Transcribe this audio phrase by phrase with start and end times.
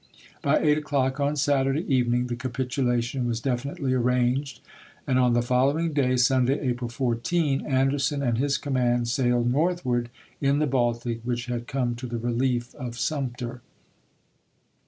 [0.41, 2.31] By eight o'clock on Saturday evening chap.
[2.31, 2.35] in.
[2.35, 4.59] the capitulation was definitely arranged,
[5.05, 8.41] and on the following day, Sunday, April 14, Anderson and isei.
[8.41, 10.09] his command sailed northward
[10.41, 13.61] in the Baltic^ Avhich had come to the relief of Sumter.